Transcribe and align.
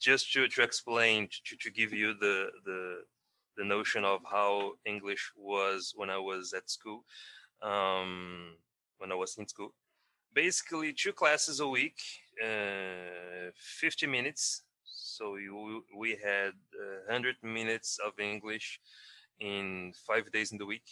just 0.00 0.32
to, 0.32 0.48
to 0.48 0.62
explain 0.62 1.28
to, 1.46 1.56
to 1.56 1.70
give 1.70 1.92
you 1.92 2.14
the 2.14 2.50
the 2.64 3.04
the 3.56 3.64
notion 3.64 4.04
of 4.04 4.22
how 4.30 4.74
English 4.86 5.32
was 5.36 5.92
when 5.96 6.10
I 6.10 6.18
was 6.18 6.54
at 6.54 6.70
school, 6.70 7.04
um, 7.62 8.56
when 8.98 9.12
I 9.12 9.14
was 9.16 9.36
in 9.38 9.48
school. 9.48 9.74
Basically, 10.32 10.92
two 10.92 11.12
classes 11.12 11.60
a 11.60 11.68
week, 11.68 12.00
uh, 12.42 13.50
50 13.56 14.06
minutes. 14.06 14.62
So 14.84 15.36
you, 15.36 15.84
we 15.96 16.12
had 16.22 16.54
uh, 16.74 17.06
100 17.08 17.36
minutes 17.42 17.98
of 18.04 18.18
English 18.20 18.80
in 19.40 19.92
five 20.06 20.30
days 20.32 20.52
in 20.52 20.58
the 20.58 20.66
week. 20.66 20.88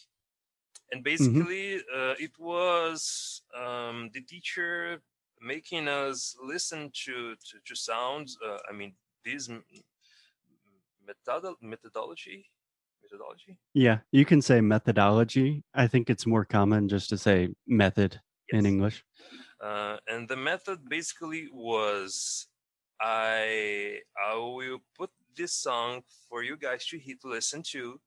And 0.93 1.05
Mm-hmm. 1.21 1.43
basically, 1.43 1.77
uh, 1.95 2.15
it 2.19 2.39
was 2.39 3.43
um, 3.57 4.11
the 4.15 4.23
teacher 4.23 5.03
making 5.43 5.89
us 5.89 6.36
listen 6.43 6.91
to 7.05 7.34
to, 7.34 7.59
to 7.66 7.75
sounds. 7.75 8.38
Uh, 8.45 8.59
I 8.68 8.73
mean, 8.73 8.95
this 9.25 9.48
m- 9.48 9.64
methodol 11.09 11.55
methodology, 11.60 12.46
methodology. 13.02 13.59
Yeah, 13.74 13.98
you 14.12 14.24
can 14.24 14.43
say 14.43 14.60
methodology. 14.60 15.62
I 15.74 15.87
think 15.87 16.10
it's 16.10 16.27
more 16.27 16.45
common 16.45 16.88
just 16.88 17.09
to 17.10 17.19
say 17.19 17.48
method 17.66 18.20
in 18.51 18.66
English. 18.66 19.05
Uh, 19.60 19.96
and 20.06 20.29
the 20.29 20.37
method 20.37 20.88
basically 20.88 21.48
was 21.52 22.46
I 23.01 24.01
I 24.16 24.34
will 24.34 24.80
put 24.96 25.10
this 25.37 25.52
song 25.52 26.02
for 26.29 26.43
you 26.43 26.57
guys 26.57 26.87
to 26.87 26.98
hit 26.98 27.20
to 27.23 27.29
listen 27.29 27.62
to. 27.73 28.01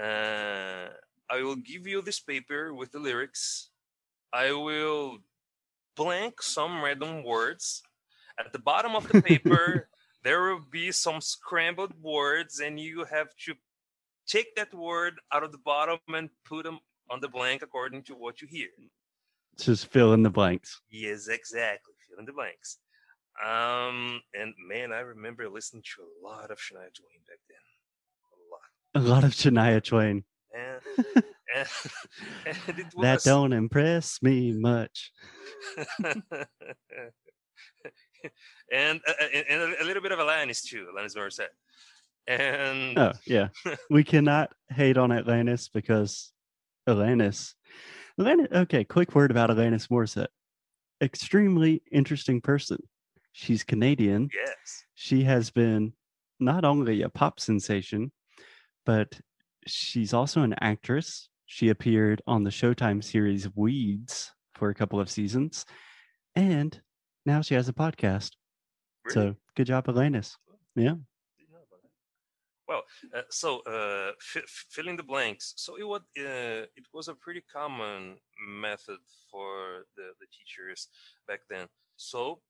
Uh, 0.00 0.88
I 1.30 1.42
will 1.42 1.56
give 1.56 1.86
you 1.86 2.02
this 2.02 2.20
paper 2.20 2.74
with 2.74 2.92
the 2.92 2.98
lyrics. 2.98 3.70
I 4.32 4.52
will 4.52 5.18
blank 5.96 6.42
some 6.42 6.82
random 6.82 7.24
words. 7.24 7.82
At 8.38 8.52
the 8.52 8.58
bottom 8.58 8.94
of 8.94 9.08
the 9.08 9.22
paper, 9.22 9.88
there 10.24 10.42
will 10.42 10.64
be 10.70 10.92
some 10.92 11.20
scrambled 11.20 11.92
words, 12.00 12.60
and 12.60 12.78
you 12.78 13.04
have 13.04 13.28
to 13.44 13.54
take 14.26 14.54
that 14.56 14.72
word 14.72 15.14
out 15.32 15.42
of 15.42 15.52
the 15.52 15.58
bottom 15.58 15.98
and 16.08 16.30
put 16.44 16.64
them 16.64 16.78
on 17.10 17.20
the 17.20 17.28
blank 17.28 17.62
according 17.62 18.02
to 18.04 18.14
what 18.14 18.40
you 18.40 18.48
hear. 18.48 18.68
Just 19.58 19.86
fill 19.86 20.14
in 20.14 20.22
the 20.22 20.30
blanks. 20.30 20.80
Yes, 20.90 21.28
exactly. 21.28 21.94
Fill 22.08 22.20
in 22.20 22.24
the 22.24 22.32
blanks. 22.32 22.78
Um, 23.44 24.20
and 24.34 24.54
man, 24.68 24.92
I 24.92 25.00
remember 25.00 25.48
listening 25.48 25.82
to 25.96 26.02
a 26.02 26.26
lot 26.26 26.50
of 26.50 26.58
Shania 26.58 26.92
Twain 26.92 27.22
back 27.26 27.40
then. 27.48 27.64
A 28.94 29.00
lot. 29.00 29.04
A 29.04 29.14
lot 29.14 29.24
of 29.24 29.32
Shania 29.32 29.82
Twain. 29.82 30.24
And, 31.54 31.66
and, 32.46 32.92
was 32.94 33.02
That 33.02 33.22
don't 33.24 33.52
impress 33.52 34.22
me 34.22 34.52
much. 34.52 35.12
and, 38.72 39.00
uh, 39.06 39.12
and 39.32 39.44
and 39.48 39.62
a- 39.74 39.82
a 39.82 39.84
little 39.84 40.02
bit 40.02 40.12
of 40.12 40.18
Alanis 40.18 40.62
too, 40.62 40.86
Alanis 40.94 41.16
Morissette. 41.16 41.48
And 42.26 42.98
Oh, 42.98 43.12
yeah. 43.26 43.48
we 43.90 44.04
cannot 44.04 44.52
hate 44.70 44.96
on 44.96 45.10
Alanis 45.10 45.68
because 45.72 46.32
Alanis. 46.88 47.54
Alanis. 48.18 48.52
Okay, 48.52 48.84
quick 48.84 49.14
word 49.14 49.30
about 49.30 49.50
Alanis 49.50 49.88
Morissette. 49.88 50.28
Extremely 51.00 51.82
interesting 51.90 52.40
person. 52.40 52.78
She's 53.32 53.64
Canadian. 53.64 54.28
yes, 54.34 54.84
She 54.94 55.24
has 55.24 55.50
been 55.50 55.94
not 56.38 56.64
only 56.64 57.02
a 57.02 57.08
pop 57.08 57.40
sensation, 57.40 58.12
but 58.86 59.18
she's 59.66 60.12
also 60.12 60.42
an 60.42 60.54
actress. 60.60 61.28
She 61.46 61.68
appeared 61.68 62.22
on 62.26 62.44
the 62.44 62.50
Showtime 62.50 63.02
series 63.02 63.48
Weeds 63.54 64.32
for 64.54 64.70
a 64.70 64.74
couple 64.74 65.00
of 65.00 65.10
seasons, 65.10 65.64
and 66.34 66.80
now 67.26 67.42
she 67.42 67.54
has 67.54 67.68
a 67.68 67.72
podcast. 67.72 68.32
really? 69.04 69.14
So 69.14 69.36
good 69.56 69.66
job, 69.66 69.86
Alanis. 69.86 70.36
Yeah. 70.74 70.94
Didn't 71.38 71.52
know 71.52 71.58
about 71.68 71.82
that. 71.82 71.90
Well, 72.68 72.82
uh, 73.14 73.22
so 73.30 73.60
uh, 73.66 74.12
f- 74.36 74.66
fill 74.70 74.88
in 74.88 74.96
the 74.96 75.02
blanks. 75.02 75.52
So 75.56 75.76
it 75.76 75.84
was 75.86 76.00
uh, 76.18 76.66
it 76.74 76.86
was 76.92 77.08
a 77.08 77.14
pretty 77.14 77.42
common 77.52 78.16
method 78.48 78.98
for 79.30 79.84
the, 79.96 80.12
the 80.20 80.26
teachers 80.32 80.88
back 81.28 81.40
then. 81.50 81.66
So 81.96 82.40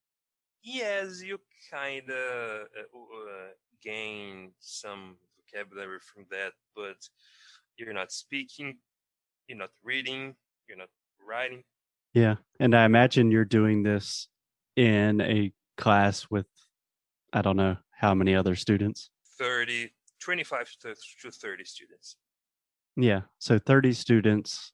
yes, 0.62 1.22
you 1.22 1.38
kind 1.70 2.08
of 2.08 2.66
uh, 2.78 2.98
uh, 2.98 3.48
gain 3.82 4.52
some 4.60 5.16
vocabulary 5.52 5.98
from 6.00 6.26
that, 6.30 6.52
but 6.74 6.96
you're 7.76 7.92
not 7.92 8.12
speaking, 8.12 8.78
you're 9.46 9.58
not 9.58 9.70
reading, 9.82 10.34
you're 10.68 10.78
not 10.78 10.88
writing. 11.26 11.62
Yeah. 12.14 12.36
And 12.60 12.74
I 12.74 12.84
imagine 12.84 13.30
you're 13.30 13.44
doing 13.44 13.82
this 13.82 14.28
in 14.76 15.20
a 15.20 15.52
class 15.76 16.26
with, 16.30 16.46
I 17.32 17.42
don't 17.42 17.56
know 17.56 17.76
how 17.90 18.14
many 18.14 18.34
other 18.34 18.54
students. 18.54 19.10
30, 19.38 19.90
25 20.20 20.70
to, 20.82 20.94
to 21.22 21.30
30 21.30 21.64
students. 21.64 22.16
Yeah. 22.96 23.22
So 23.38 23.58
30 23.58 23.92
students, 23.92 24.72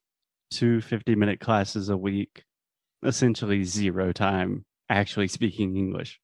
two 0.51 0.81
50 0.81 1.15
minute 1.15 1.41
classes 1.41 1.89
a 1.89 1.97
week, 1.97 2.43
essentially 3.05 3.63
zero 3.63 4.13
time 4.13 4.65
actually 4.91 5.29
speaking 5.29 5.77
English. 5.77 6.21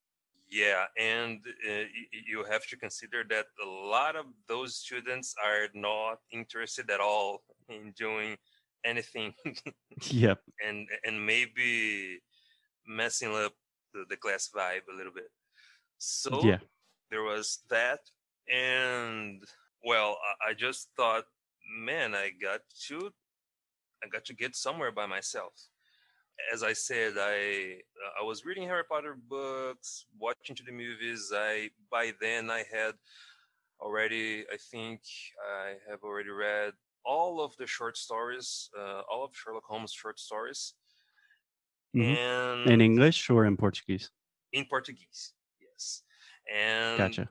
Yeah, 0.54 0.84
and 0.96 1.40
uh, 1.68 1.86
you 2.30 2.44
have 2.52 2.64
to 2.70 2.76
consider 2.76 3.24
that 3.30 3.46
a 3.60 3.66
lot 3.66 4.14
of 4.14 4.26
those 4.46 4.76
students 4.76 5.34
are 5.44 5.66
not 5.74 6.18
interested 6.30 6.90
at 6.90 7.00
all 7.00 7.42
in 7.68 7.92
doing 7.98 8.36
anything 8.84 9.34
Yep. 10.24 10.38
and 10.66 10.86
and 11.06 11.16
maybe 11.26 12.20
messing 12.86 13.34
up 13.34 13.54
the, 13.94 14.04
the 14.10 14.16
class 14.16 14.48
vibe 14.54 14.86
a 14.92 14.96
little 14.96 15.12
bit. 15.12 15.30
So 15.98 16.30
Yeah. 16.44 16.60
there 17.10 17.24
was 17.24 17.46
that, 17.70 18.00
and 18.48 19.42
well, 19.82 20.18
I, 20.28 20.50
I 20.50 20.54
just 20.54 20.90
thought, 20.96 21.24
man, 21.90 22.14
I 22.14 22.30
got 22.30 22.60
to, 22.88 23.10
I 24.04 24.08
got 24.08 24.24
to 24.26 24.34
get 24.34 24.54
somewhere 24.54 24.92
by 24.92 25.06
myself. 25.06 25.54
As 26.52 26.62
I 26.62 26.72
said, 26.72 27.14
I 27.16 27.80
I 28.20 28.22
was 28.24 28.44
reading 28.44 28.64
Harry 28.68 28.84
Potter 28.84 29.14
books, 29.14 30.06
watching 30.18 30.56
to 30.56 30.62
the 30.64 30.72
movies. 30.72 31.30
I 31.34 31.70
by 31.90 32.12
then 32.20 32.50
I 32.50 32.64
had 32.70 32.96
already, 33.80 34.46
I 34.50 34.56
think 34.58 35.02
I 35.46 35.76
have 35.88 36.02
already 36.04 36.30
read 36.30 36.74
all 37.04 37.40
of 37.42 37.56
the 37.58 37.66
short 37.66 37.96
stories, 37.98 38.70
uh, 38.78 39.02
all 39.10 39.24
of 39.24 39.36
Sherlock 39.36 39.64
Holmes 39.64 39.92
short 39.92 40.18
stories, 40.20 40.74
Mhm. 41.94 42.18
and 42.66 42.70
In 42.70 42.80
English 42.80 43.30
or 43.30 43.44
in 43.46 43.56
Portuguese? 43.56 44.10
in 44.52 44.64
Portuguese. 44.66 45.32
Yes, 45.60 46.02
and 46.52 47.18
Gotcha. 47.18 47.28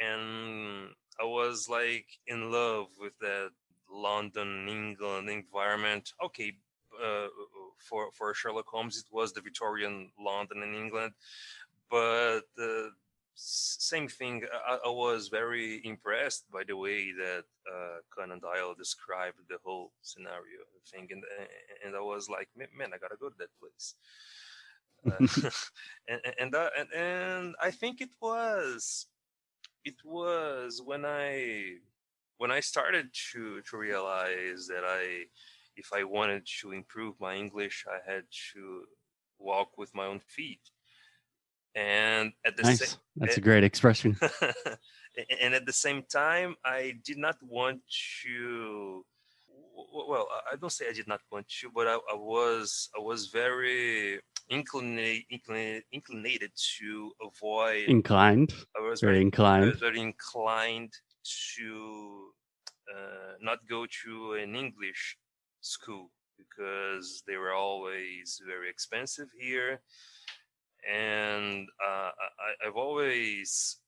and 0.00 0.90
I 1.20 1.24
was 1.24 1.68
like 1.68 2.06
in 2.26 2.50
love 2.50 2.88
with 2.98 3.18
that 3.20 3.50
London, 3.88 4.68
England 4.68 5.30
environment. 5.30 6.12
Okay, 6.22 6.58
uh, 7.02 7.28
for 7.78 8.10
for 8.12 8.34
Sherlock 8.34 8.66
Holmes, 8.66 8.96
it 8.98 9.06
was 9.12 9.32
the 9.32 9.40
Victorian 9.40 10.10
London 10.18 10.62
in 10.62 10.74
England, 10.74 11.12
but 11.90 12.42
uh, 12.60 12.88
same 13.36 14.08
thing. 14.08 14.44
I, 14.68 14.78
I 14.86 14.88
was 14.88 15.28
very 15.28 15.80
impressed 15.84 16.50
by 16.50 16.62
the 16.66 16.76
way 16.76 17.12
that 17.12 17.44
uh, 17.70 17.96
Conan 18.16 18.38
Doyle 18.40 18.74
described 18.74 19.38
the 19.48 19.58
whole 19.64 19.92
scenario 20.02 20.62
thing, 20.90 21.08
and 21.10 21.24
and 21.84 21.96
I 21.96 22.00
was 22.00 22.28
like, 22.28 22.48
man, 22.56 22.68
man, 22.76 22.90
I 22.94 22.98
gotta 22.98 23.16
go 23.18 23.28
to 23.28 23.36
that 23.38 23.48
place. 23.60 23.94
Uh, 25.06 25.50
and 26.08 26.20
and, 26.38 26.54
uh, 26.54 26.70
and 26.78 26.88
and 26.94 27.54
I 27.60 27.70
think 27.70 28.00
it 28.00 28.10
was 28.20 29.06
it 29.84 29.96
was 30.04 30.80
when 30.84 31.04
I 31.04 31.76
when 32.38 32.50
I 32.50 32.60
started 32.60 33.08
to 33.32 33.60
to 33.62 33.76
realize 33.76 34.66
that 34.68 34.84
I 34.84 35.24
if 35.76 35.92
I 35.92 36.04
wanted 36.04 36.46
to 36.60 36.72
improve 36.72 37.20
my 37.20 37.34
English 37.36 37.84
I 37.88 37.98
had 38.10 38.24
to 38.54 38.84
walk 39.38 39.76
with 39.78 39.94
my 39.94 40.06
own 40.06 40.20
feet 40.20 40.60
and 41.74 42.32
at 42.44 42.56
the 42.56 42.64
Nice. 42.64 42.80
same 42.80 42.98
That's 43.16 43.36
a 43.36 43.40
eh, 43.40 43.40
great 43.40 43.64
expression. 43.64 44.16
and 45.42 45.54
at 45.54 45.66
the 45.66 45.72
same 45.72 46.02
time 46.10 46.54
i 46.64 46.94
did 47.04 47.18
not 47.18 47.36
want 47.42 47.80
to 48.22 49.04
well 50.10 50.28
I- 50.52 50.56
don't 50.56 50.70
say 50.72 50.88
i 50.88 50.92
did 50.92 51.08
not 51.08 51.20
want 51.30 51.48
to 51.60 51.70
but 51.74 51.86
i, 51.86 51.94
I 51.94 52.14
was 52.14 52.88
i 52.96 53.00
was 53.00 53.28
very 53.28 54.20
inclined, 54.48 55.24
inclined 55.30 55.82
inclinated 55.92 56.52
to 56.78 57.12
avoid 57.22 57.94
Inclined. 57.96 58.52
i 58.76 58.80
was 58.80 59.02
Very 59.02 59.12
very, 59.12 59.20
I 59.20 59.22
inclined. 59.22 59.66
was 59.66 59.80
very 59.80 60.00
inclined 60.00 60.92
to 61.56 62.32
uh, 62.94 63.32
not 63.40 63.58
go 63.68 63.86
to 64.04 64.34
an 64.34 64.54
english 64.54 65.16
school 65.64 66.10
because 66.36 67.22
they 67.26 67.36
were 67.36 67.52
always 67.52 68.40
very 68.46 68.68
expensive 68.68 69.28
here. 69.38 69.80
And 70.90 71.68
uh, 71.84 72.10
I, 72.10 72.66
I've 72.66 72.76
always 72.76 73.78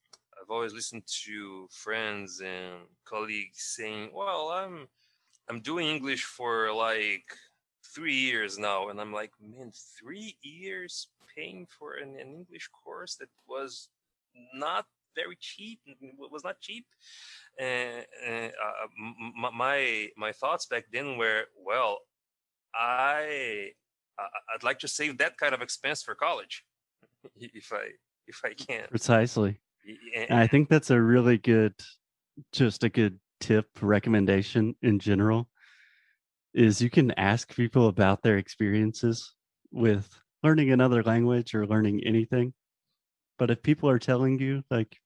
I've 0.41 0.51
always 0.51 0.73
listened 0.73 1.05
to 1.25 1.69
friends 1.71 2.41
and 2.41 2.87
colleagues 3.05 3.63
saying, 3.77 4.11
"Well, 4.15 4.49
I'm 4.49 4.89
I'm 5.49 5.61
doing 5.61 5.89
English 5.89 6.25
for 6.25 6.73
like 6.73 7.29
three 7.95 8.15
years 8.15 8.59
now," 8.59 8.89
and 8.89 9.01
I'm 9.01 9.13
like, 9.13 9.33
"Man, 9.41 9.73
three 9.99 10.37
years 10.43 11.09
paying 11.35 11.67
for 11.67 11.95
an, 11.95 12.17
an 12.19 12.33
English 12.33 12.69
course 12.69 13.17
that 13.17 13.29
was 13.47 13.89
not 14.55 14.87
very 15.17 15.37
cheap. 15.41 15.81
It 15.87 16.31
was 16.31 16.45
not 16.45 16.61
cheap. 16.61 16.87
And, 17.59 18.05
uh, 18.29 18.87
m- 18.99 19.35
my 19.57 20.09
my 20.17 20.33
thoughts 20.33 20.67
back 20.67 20.85
then 20.93 21.17
were, 21.19 21.45
well, 21.57 21.99
I 22.75 23.71
I'd 24.19 24.63
like 24.63 24.79
to 24.81 24.89
save 24.89 25.19
that 25.19 25.37
kind 25.39 25.55
of 25.55 25.63
expense 25.63 26.03
for 26.03 26.15
college, 26.15 26.65
if 27.41 27.73
I 27.73 27.89
if 28.27 28.41
I 28.45 28.55
can. 28.55 28.87
Precisely. 28.91 29.61
And 30.17 30.39
I 30.39 30.47
think 30.47 30.69
that's 30.69 30.91
a 30.91 31.01
really 31.01 31.39
good, 31.39 31.75
just 32.53 32.83
a 32.85 32.89
good 32.89 33.19
tip 33.41 33.67
recommendation 33.81 34.75
in 34.83 34.99
general. 34.99 35.49
Is 36.55 36.81
you 36.81 36.91
can 36.91 37.13
ask 37.13 37.55
people 37.55 37.89
about 37.89 38.23
their 38.23 38.39
experiences 38.39 39.35
with 39.71 40.09
learning 40.43 40.73
another 40.73 41.03
language 41.03 41.55
or 41.55 41.67
learning 41.67 42.03
anything. 42.05 42.55
But 43.39 43.51
if 43.51 43.63
people 43.63 43.91
are 43.91 43.99
telling 43.99 44.39
you, 44.41 44.63
like, 44.71 44.97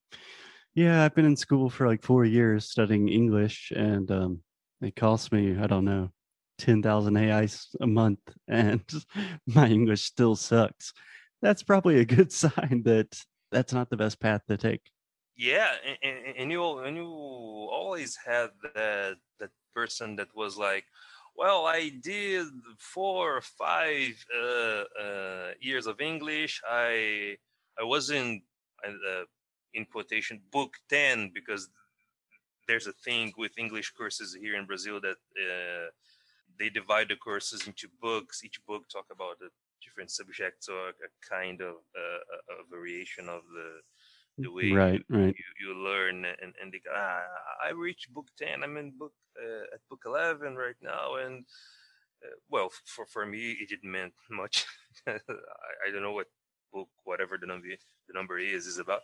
yeah, 0.75 1.05
I've 1.05 1.15
been 1.15 1.25
in 1.25 1.37
school 1.37 1.69
for 1.71 1.87
like 1.87 2.03
four 2.03 2.25
years 2.25 2.71
studying 2.71 3.09
English 3.09 3.73
and 3.75 4.11
um, 4.11 4.41
it 4.81 4.97
costs 4.97 5.33
me, 5.33 5.59
I 5.59 5.67
don't 5.67 5.85
know, 5.85 6.11
10,000 6.59 7.15
reais 7.15 7.67
a 7.81 7.87
month 7.87 8.21
and 8.49 8.83
my 9.47 9.67
English 9.69 10.03
still 10.03 10.37
sucks. 10.37 10.93
That's 11.43 11.63
probably 11.63 12.01
a 12.01 12.05
good 12.05 12.33
sign 12.45 12.83
that 12.85 13.19
that's 13.51 13.73
not 13.73 13.91
the 13.91 13.97
best 13.97 14.21
path 14.21 14.43
to 14.49 14.57
take. 14.57 14.83
Yeah, 15.37 15.73
and, 16.03 16.37
and 16.37 16.53
you 16.53 16.79
and 16.81 16.97
you 16.97 17.07
always 17.07 18.15
had 18.15 18.51
that 18.75 19.17
that 19.39 19.51
person 19.75 20.17
that 20.17 20.29
was 20.35 20.59
like, 20.59 20.85
well, 21.35 21.65
I 21.65 21.93
did 22.03 22.47
four 22.79 23.39
or 23.39 23.41
five 23.41 24.23
uh, 24.37 24.85
uh, 25.03 25.51
years 25.59 25.87
of 25.87 26.01
English. 26.01 26.61
I 26.69 27.37
I 27.81 27.85
wasn't 27.85 28.43
uh, 28.87 29.25
in 29.75 29.85
quotation 29.85 30.41
book 30.51 30.75
ten 30.89 31.31
because 31.35 31.69
there's 32.67 32.87
a 32.87 32.93
thing 32.93 33.33
with 33.37 33.59
English 33.59 33.91
courses 33.91 34.37
here 34.41 34.57
in 34.57 34.67
Brazil 34.67 35.01
that 35.01 35.17
uh, 35.37 35.89
they 36.59 36.69
divide 36.69 37.09
the 37.09 37.17
courses 37.17 37.67
into 37.67 37.89
books. 38.01 38.45
Each 38.45 38.61
book 38.67 38.89
talk 38.89 39.07
about 39.11 39.39
a 39.43 39.51
different 39.85 40.11
subject 40.11 40.69
or 40.69 40.91
a 40.91 41.11
kind 41.29 41.61
of 41.61 41.75
uh, 41.97 42.23
a, 42.55 42.71
variation 42.71 43.29
of 43.29 43.43
the 43.53 43.81
the 44.39 44.53
way 44.53 44.71
right, 44.71 45.03
you, 45.09 45.17
right. 45.19 45.35
You, 45.37 45.69
you, 45.69 45.85
learn 45.85 46.25
and, 46.25 46.55
and 46.63 46.73
they 46.73 46.79
go, 46.79 46.93
ah, 46.95 47.21
I 47.67 47.73
reached 47.73 48.15
book 48.15 48.29
10. 48.39 48.63
I'm 48.63 48.77
in 48.77 48.93
book 48.97 49.13
uh, 49.37 49.75
at 49.75 49.81
book 49.91 50.03
11 50.07 50.55
right 50.55 50.77
now. 50.81 51.17
And 51.17 51.45
uh, 52.25 52.37
well, 52.49 52.71
for, 52.87 53.05
for 53.05 53.27
me, 53.27 53.57
it 53.61 53.69
didn't 53.69 53.91
mean 53.91 54.13
much. 54.31 54.65
I, 55.07 55.19
I 55.87 55.91
don't 55.93 56.03
know 56.03 56.13
what 56.13 56.29
book, 56.73 56.89
whatever 57.05 57.37
the 57.39 57.47
number, 57.47 57.67
the 57.69 58.15
number 58.15 58.39
is, 58.39 58.67
is 58.67 58.79
about. 58.79 59.03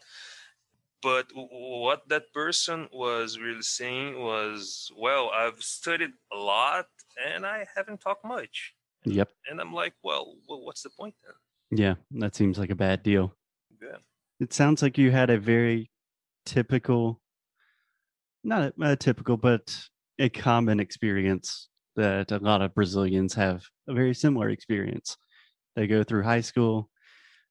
But 1.03 1.27
what 1.35 2.09
that 2.09 2.33
person 2.33 2.89
was 2.93 3.39
really 3.39 3.63
saying 3.63 4.19
was, 4.21 4.91
well, 4.97 5.31
I've 5.33 5.63
studied 5.63 6.11
a 6.33 6.37
lot 6.37 6.87
and 7.25 7.47
I 7.47 7.67
haven't 7.77 8.01
talked 8.01 8.25
much. 8.25 8.75
Yep. 9.05 9.29
And 9.49 9.61
I'm 9.61 9.73
like, 9.73 9.95
well, 10.03 10.35
what's 10.47 10.83
the 10.83 10.91
point 10.91 11.15
then? 11.23 11.79
Yeah, 11.79 11.95
that 12.21 12.35
seems 12.35 12.59
like 12.59 12.71
a 12.71 12.75
bad 12.75 13.03
deal. 13.03 13.35
Yeah. 13.81 13.99
It 14.41 14.53
sounds 14.53 14.83
like 14.83 14.99
you 14.99 15.11
had 15.11 15.31
a 15.31 15.39
very 15.39 15.91
typical, 16.45 17.21
not 18.43 18.73
a, 18.79 18.91
a 18.93 18.97
typical, 18.97 19.37
but 19.37 19.77
a 20.19 20.29
common 20.29 20.81
experience 20.81 21.69
that 21.95 22.33
a 22.33 22.39
lot 22.39 22.63
of 22.63 22.75
Brazilians 22.75 23.35
have 23.35 23.65
a 23.89 23.95
very 23.95 24.15
similar 24.15 24.51
experience. 24.51 25.17
They 25.77 25.87
go 25.87 26.03
through 26.03 26.23
high 26.23 26.41
school 26.41 26.91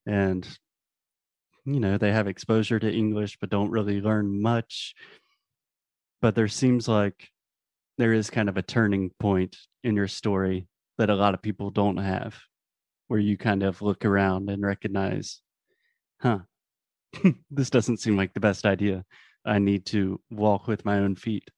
and 0.05 0.47
you 1.65 1.79
know, 1.79 1.97
they 1.97 2.11
have 2.11 2.27
exposure 2.27 2.79
to 2.79 2.91
English 2.91 3.37
but 3.39 3.49
don't 3.49 3.71
really 3.71 4.01
learn 4.01 4.41
much. 4.41 4.93
But 6.21 6.35
there 6.35 6.47
seems 6.47 6.87
like 6.87 7.29
there 7.97 8.13
is 8.13 8.29
kind 8.29 8.49
of 8.49 8.57
a 8.57 8.61
turning 8.61 9.11
point 9.19 9.57
in 9.83 9.95
your 9.95 10.07
story 10.07 10.67
that 10.97 11.09
a 11.09 11.15
lot 11.15 11.33
of 11.33 11.41
people 11.41 11.71
don't 11.71 11.97
have, 11.97 12.35
where 13.07 13.19
you 13.19 13.37
kind 13.37 13.63
of 13.63 13.81
look 13.81 14.05
around 14.05 14.49
and 14.49 14.65
recognize, 14.65 15.41
huh, 16.21 16.39
this 17.51 17.69
doesn't 17.69 17.99
seem 17.99 18.15
like 18.15 18.33
the 18.33 18.39
best 18.39 18.65
idea. 18.65 19.03
I 19.45 19.59
need 19.59 19.85
to 19.87 20.19
walk 20.31 20.67
with 20.67 20.85
my 20.85 20.99
own 20.99 21.15
feet, 21.15 21.49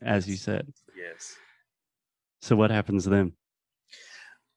as 0.00 0.28
you 0.28 0.36
said. 0.36 0.72
Yes. 0.96 1.36
So 2.40 2.56
what 2.56 2.70
happens 2.70 3.04
then? 3.04 3.32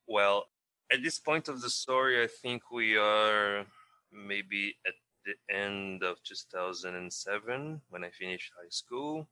Well, 0.06 0.44
at 0.90 1.02
this 1.02 1.18
point 1.18 1.48
of 1.48 1.60
the 1.60 1.68
story, 1.70 2.22
I 2.22 2.28
think 2.42 2.70
we 2.70 2.96
are 2.96 3.66
maybe 4.12 4.76
at 4.86 4.94
the 5.24 5.54
end 5.54 6.02
of 6.02 6.22
2007 6.24 7.80
when 7.90 8.04
I 8.04 8.10
finished 8.10 8.52
high 8.56 8.70
school. 8.70 9.28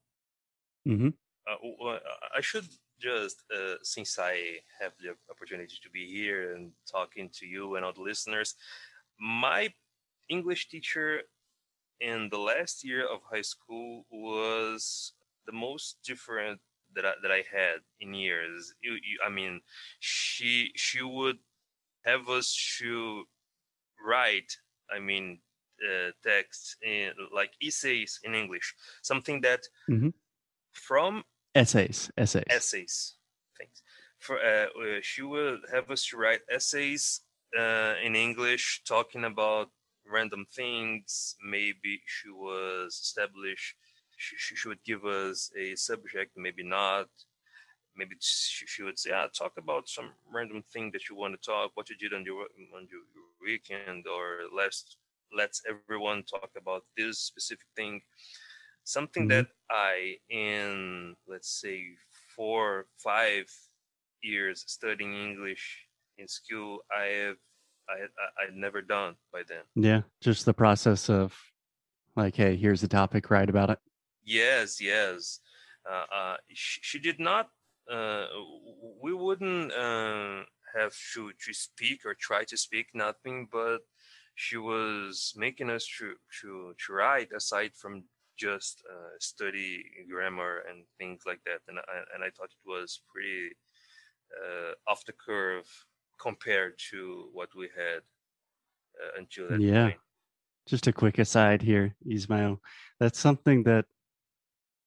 Mm-hmm. 0.87 1.09
Uh, 1.49 1.99
I 2.37 2.41
should 2.41 2.67
just, 3.01 3.43
uh, 3.55 3.75
since 3.83 4.19
I 4.19 4.59
have 4.81 4.93
the 5.01 5.15
opportunity 5.31 5.77
to 5.83 5.91
be 5.91 6.07
here 6.07 6.55
and 6.55 6.73
talking 6.91 7.31
to 7.35 7.47
you 7.47 7.77
and 7.77 7.85
all 7.85 7.93
the 7.93 8.03
listeners, 8.03 8.55
my 9.21 9.73
English 10.29 10.69
teacher 10.69 11.23
in 12.01 12.29
the 12.31 12.39
last 12.39 12.85
year 12.85 13.07
of 13.07 13.21
high 13.31 13.43
school 13.43 14.05
was 14.11 15.13
the 15.47 15.53
most 15.53 15.99
different 16.05 16.61
that 16.95 17.05
I, 17.05 17.13
that 17.23 17.31
I 17.31 17.45
had 17.51 17.81
in 18.01 18.15
years. 18.15 18.73
You, 18.83 18.93
you, 18.93 19.19
I 19.25 19.31
mean, 19.31 19.61
she 20.01 20.71
she 20.75 21.03
would 21.03 21.39
have 22.05 22.29
us 22.29 22.55
to 22.79 23.25
write. 24.05 24.57
I 24.95 24.99
mean, 24.99 25.41
uh, 25.83 26.11
texts 26.25 26.77
in 26.83 27.13
like 27.35 27.53
essays 27.63 28.21
in 28.25 28.35
English, 28.35 28.75
something 29.03 29.41
that 29.43 29.61
mm-hmm. 29.91 30.11
from 30.73 31.25
essays, 31.55 32.11
essays, 32.17 32.45
essays. 32.51 33.15
Thanks. 33.59 33.83
For 34.19 34.39
uh, 34.39 34.67
uh, 34.67 35.01
she 35.03 35.23
will 35.23 35.59
have 35.73 35.91
us 35.91 36.07
to 36.09 36.17
write 36.17 36.41
essays 36.51 37.21
uh, 37.59 37.95
in 38.03 38.17
English, 38.17 38.83
talking 38.87 39.25
about 39.25 39.69
random 40.11 40.47
things. 40.55 41.37
Maybe 41.43 42.01
she 42.07 42.31
was 42.31 42.99
established. 43.03 43.77
She, 44.17 44.57
she 44.57 44.69
would 44.69 44.83
give 44.85 45.05
us 45.05 45.51
a 45.59 45.75
subject, 45.75 46.33
maybe 46.37 46.63
not. 46.63 47.09
Maybe 47.97 48.17
she, 48.21 48.67
she 48.67 48.83
would 48.83 48.99
say, 48.99 49.11
"Ah, 49.13 49.29
talk 49.29 49.53
about 49.57 49.89
some 49.89 50.11
random 50.33 50.63
thing 50.73 50.91
that 50.93 51.09
you 51.09 51.17
want 51.17 51.35
to 51.35 51.51
talk. 51.51 51.73
What 51.75 51.89
you 51.91 51.97
did 51.97 52.13
on 52.15 52.25
your 52.25 52.43
on 52.75 52.89
your 52.91 53.03
weekend, 53.43 54.07
or 54.07 54.41
let's 54.55 54.97
let's 55.37 55.63
everyone 55.69 56.25
talk 56.25 56.51
about 56.57 56.85
this 56.97 57.19
specific 57.19 57.67
thing." 57.75 58.03
Something 58.85 59.25
mm-hmm. 59.25 59.45
that 59.45 59.49
I, 59.71 60.17
in 60.31 61.17
let's 61.27 61.51
say 61.61 61.83
four, 62.37 62.87
five 62.99 63.51
years 64.23 64.65
studying 64.67 65.15
English 65.15 65.87
in 66.19 66.29
school, 66.29 66.85
I 66.97 67.05
have 67.05 67.37
I 67.89 67.95
I 68.41 68.45
would 68.47 68.57
never 68.57 68.83
done 68.83 69.17
by 69.33 69.43
then. 69.49 69.65
Yeah, 69.75 70.03
just 70.21 70.45
the 70.45 70.55
process 70.55 71.09
of 71.09 71.35
like, 72.17 72.35
hey, 72.35 72.57
here's 72.57 72.81
the 72.81 72.89
topic, 72.89 73.31
write 73.31 73.51
about 73.51 73.71
it. 73.71 73.79
Yes, 74.25 74.81
yes. 74.81 75.41
Uh, 75.89 76.05
uh, 76.13 76.37
she, 76.53 76.81
she, 76.83 76.99
did 76.99 77.21
not. 77.21 77.51
Uh, 77.91 78.27
we 79.01 79.13
wouldn't 79.13 79.73
uh, 79.73 80.43
have 80.75 80.95
to 81.15 81.33
to 81.45 81.55
speak 81.55 82.05
or 82.05 82.15
try 82.15 82.45
to 82.45 82.57
speak 82.57 82.87
nothing, 82.95 83.49
but 83.51 83.79
she 84.35 84.57
was 84.57 85.33
making 85.37 85.71
us 85.71 85.87
to 85.99 86.15
to, 86.41 86.75
to 86.85 86.93
write 86.93 87.31
aside 87.33 87.73
from 87.75 88.05
just 88.39 88.83
uh, 88.91 89.17
study 89.19 89.83
grammar 90.11 90.63
and 90.69 90.85
things 90.99 91.23
like 91.27 91.41
that. 91.47 91.61
And 91.69 91.79
I, 91.79 91.83
and 92.15 92.23
I 92.23 92.31
thought 92.31 92.51
it 92.51 92.69
was 92.69 93.01
pretty 93.13 93.51
uh, 94.37 94.73
off 94.91 95.05
the 95.07 95.13
curve 95.13 95.67
compared 96.21 96.75
to 96.91 97.29
what 97.33 97.49
we 97.57 97.69
had 97.77 98.03
uh, 99.03 99.19
until 99.19 99.49
that 99.49 99.61
yeah. 99.61 99.85
point. 99.85 99.97
Just 100.67 100.87
a 100.87 100.93
quick 100.93 101.19
aside 101.19 101.63
here, 101.63 101.95
Ismael. 102.09 102.61
That's 102.99 103.19
something 103.19 103.63
that 103.65 103.85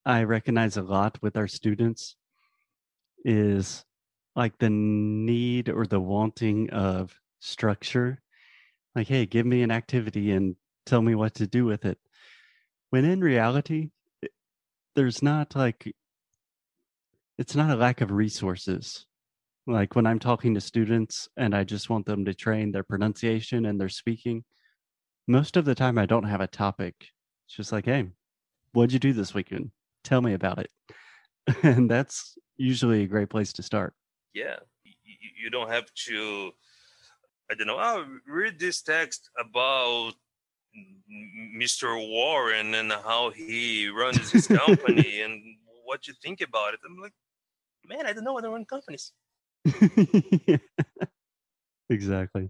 I 0.06 0.24
recognize 0.24 0.77
a 0.77 0.82
lot 0.82 1.18
with 1.22 1.38
our 1.38 1.48
students 1.48 2.15
is 3.23 3.83
like 4.35 4.57
the 4.57 4.69
need 4.69 5.69
or 5.69 5.85
the 5.85 5.99
wanting 5.99 6.69
of 6.69 7.13
structure. 7.39 8.21
Like, 8.95 9.07
hey, 9.07 9.25
give 9.25 9.45
me 9.45 9.61
an 9.61 9.71
activity 9.71 10.31
and 10.31 10.55
tell 10.85 11.01
me 11.01 11.15
what 11.15 11.35
to 11.35 11.47
do 11.47 11.65
with 11.65 11.85
it. 11.85 11.97
When 12.89 13.05
in 13.05 13.21
reality, 13.21 13.89
there's 14.95 15.21
not 15.21 15.55
like, 15.55 15.93
it's 17.38 17.55
not 17.55 17.69
a 17.69 17.75
lack 17.75 18.01
of 18.01 18.11
resources 18.11 19.05
like 19.69 19.95
when 19.95 20.07
I'm 20.07 20.19
talking 20.19 20.55
to 20.55 20.61
students 20.61 21.29
and 21.38 21.55
I 21.55 21.63
just 21.63 21.89
want 21.89 22.07
them 22.07 22.25
to 22.25 22.33
train 22.33 22.71
their 22.71 22.83
pronunciation 22.83 23.65
and 23.65 23.79
their 23.79 23.89
speaking, 23.89 24.43
most 25.27 25.57
of 25.57 25.65
the 25.65 25.75
time 25.75 25.99
I 25.99 26.07
don't 26.07 26.23
have 26.23 26.41
a 26.41 26.47
topic. 26.47 26.95
It's 27.45 27.55
just 27.55 27.71
like, 27.71 27.85
hey, 27.85 28.07
what'd 28.73 28.91
you 28.91 28.99
do 28.99 29.13
this 29.13 29.33
weekend? 29.33 29.71
Tell 30.03 30.21
me 30.21 30.33
about 30.33 30.57
it. 30.57 30.71
and 31.63 31.89
that's 31.89 32.38
usually 32.58 33.03
a 33.03 33.08
great 33.08 33.29
place 33.29 33.53
to 33.53 33.63
start. 33.63 33.94
Yeah. 34.34 34.58
You 34.84 35.50
don't 35.50 35.70
have 35.70 35.86
to, 36.08 36.51
I 37.50 37.56
don't 37.56 37.68
know, 37.68 37.79
oh, 37.79 38.06
read 38.27 38.60
this 38.60 38.82
text 38.82 39.29
about 39.39 40.13
Mr. 41.58 41.96
Warren 41.96 42.75
and 42.75 42.91
how 42.91 43.32
he 43.32 43.88
runs 43.89 44.32
his 44.32 44.48
company 44.48 45.22
and 45.24 45.41
what 45.86 46.08
you 46.08 46.13
think 46.22 46.41
about 46.41 46.74
it. 46.74 46.82
I'm 46.86 46.98
like, 46.98 47.13
man, 47.88 48.06
I 48.06 48.13
don't 48.13 48.24
know 48.24 48.36
how 48.36 48.41
to 48.41 48.50
run 48.50 48.65
companies. 48.65 49.13
exactly. 51.89 52.50